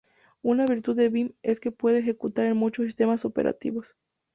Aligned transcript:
Una 0.41 0.65
virtud 0.65 0.95
de 0.95 1.09
Vim 1.09 1.33
es 1.43 1.59
que 1.59 1.69
se 1.69 1.75
puede 1.75 1.99
ejecutar 1.99 2.45
en 2.45 2.57
muchos 2.57 2.85
sistemas 2.85 3.23
operativos. 3.23 3.95